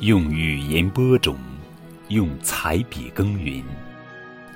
[0.00, 1.36] 用语言播种，
[2.08, 3.62] 用彩笔耕耘，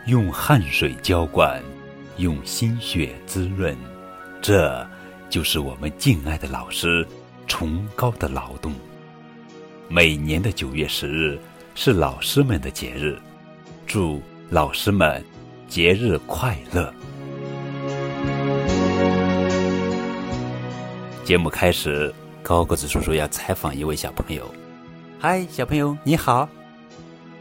[0.06, 1.62] 用汗水浇灌，
[2.16, 3.76] 用心血滋润，
[4.40, 4.86] 这
[5.28, 7.06] 就是我们敬爱的老师
[7.46, 8.72] 崇高的劳动。
[9.86, 11.38] 每年的九月十日
[11.74, 13.18] 是老师们的节日，
[13.86, 15.22] 祝老师们
[15.68, 16.90] 节日快乐！
[21.22, 22.10] 节目开始，
[22.42, 24.50] 高个子叔叔要采访一位小朋友。
[25.26, 26.46] 嗨，小朋友，你好！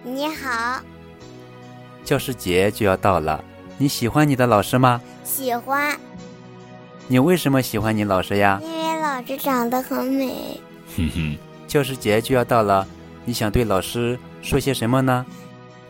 [0.05, 0.82] 你好，
[2.06, 3.44] 教师节就要到了，
[3.78, 5.02] 你喜欢你的老师吗？
[5.26, 6.00] 喜欢，
[7.09, 8.58] 你为什么喜欢你老师呀？
[8.64, 10.62] 因为老师长得很美。
[10.96, 11.38] 哼哼，
[11.68, 12.88] 教师节就要到了，
[13.26, 15.26] 你想对老师说些什么呢？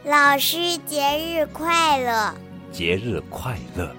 [0.03, 2.33] 老师节日快乐！
[2.71, 3.95] 节日快乐！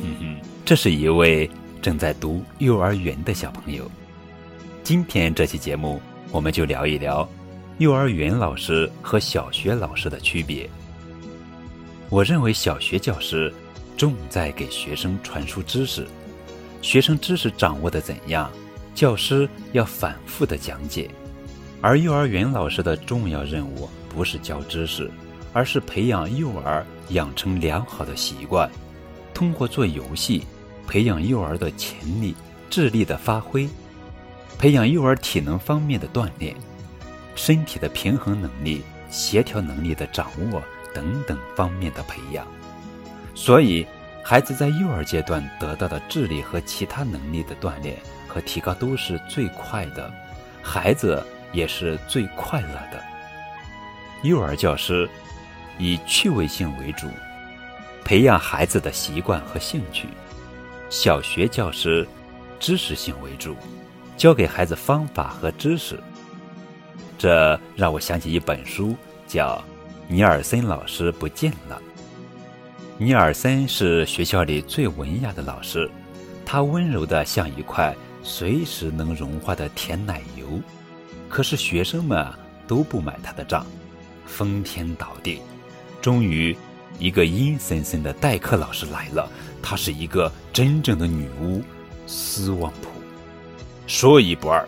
[0.00, 1.50] 哼哼，这是一位
[1.82, 3.90] 正在读幼儿园的小朋友。
[4.82, 6.00] 今天这期节目，
[6.32, 7.28] 我们就聊一聊
[7.78, 10.68] 幼儿园老师和小学老师的区别。
[12.08, 13.52] 我认为小学教师
[13.96, 16.06] 重在给学生传输知识，
[16.82, 18.50] 学生知识掌握的怎样，
[18.94, 21.08] 教师要反复的讲解；
[21.80, 25.08] 而幼儿园老师的重要任务不是教知识，
[25.52, 28.68] 而是培养幼儿养成良好的习惯，
[29.32, 30.44] 通过做游戏，
[30.88, 32.34] 培养幼儿的潜力、
[32.68, 33.68] 智力的发挥。
[34.60, 36.54] 培养幼儿体能方面的锻炼，
[37.34, 42.46] 身体的平衡能力、协调能力的掌握等等方面的培养。
[43.34, 43.86] 所以，
[44.22, 47.96] 孩子在幼儿阶段得到的智力和其他能力的锻炼
[48.28, 50.12] 和提高都是最快的，
[50.62, 51.24] 孩子
[51.54, 53.02] 也是最快乐的。
[54.24, 55.08] 幼儿教师
[55.78, 57.08] 以趣味性为主，
[58.04, 60.04] 培养孩子的习惯和兴趣；
[60.90, 62.06] 小学教师
[62.58, 63.56] 知识性为主。
[64.20, 65.98] 教给孩子方法和知识，
[67.16, 68.94] 这让我想起一本书，
[69.26, 69.56] 叫
[70.12, 71.80] 《尼尔森老师不见了》。
[72.98, 75.90] 尼尔森是学校里最文雅的老师，
[76.44, 80.60] 他温柔的像一块随时能融化的甜奶油。
[81.26, 82.26] 可是学生们
[82.68, 83.64] 都不买他的账，
[84.26, 85.40] 疯天倒地。
[86.02, 86.54] 终于，
[86.98, 89.26] 一个阴森森的代课老师来了，
[89.62, 91.62] 她是一个真正的女巫——
[92.06, 92.89] 斯旺普。
[93.90, 94.64] 说一不二，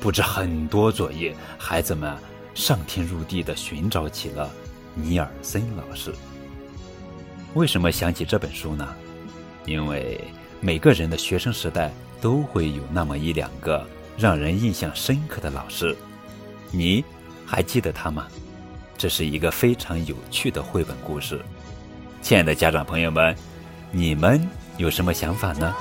[0.00, 2.10] 布置很多作业，孩子们
[2.54, 4.50] 上天入地的寻找起了
[4.94, 6.10] 尼尔森老师。
[7.52, 8.88] 为什么想起这本书呢？
[9.66, 10.18] 因为
[10.58, 15.94] 每个人的学生时代都会有那么一两个让人印象深刻的老师，
[16.70, 17.04] 你
[17.44, 18.26] 还记得他吗？
[18.96, 21.44] 这是一个非常有趣的绘本故事。
[22.22, 23.36] 亲爱的家长朋友们，
[23.90, 24.40] 你们
[24.78, 25.76] 有什么想法呢？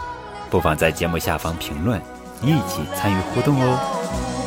[0.49, 2.01] 不妨在节目下方评论。
[2.43, 4.40] 一起参与互动哦！